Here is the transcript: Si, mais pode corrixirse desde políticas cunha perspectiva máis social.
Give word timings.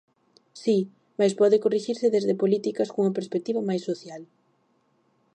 Si, 0.63 0.77
mais 1.19 1.33
pode 1.39 1.61
corrixirse 1.63 2.13
desde 2.15 2.39
políticas 2.43 2.91
cunha 2.93 3.15
perspectiva 3.17 3.67
máis 3.69 3.81
social. 3.89 4.21